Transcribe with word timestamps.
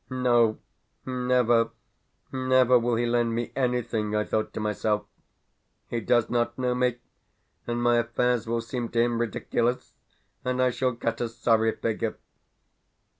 "No, 0.09 0.57
never, 1.05 1.69
never 2.31 2.79
will 2.79 2.95
he 2.95 3.05
lend 3.05 3.35
me 3.35 3.51
anything!" 3.55 4.15
I 4.15 4.23
thought 4.23 4.51
to 4.53 4.59
myself, 4.59 5.05
"He 5.91 5.99
does 6.01 6.27
not 6.27 6.57
know 6.57 6.73
me, 6.73 6.97
and 7.67 7.79
my 7.83 7.97
affairs 7.97 8.47
will 8.47 8.61
seem 8.61 8.89
to 8.89 8.99
him 8.99 9.21
ridiculous, 9.21 9.93
and 10.43 10.59
I 10.59 10.71
shall 10.71 10.95
cut 10.95 11.21
a 11.21 11.29
sorry 11.29 11.73
figure. 11.75 12.17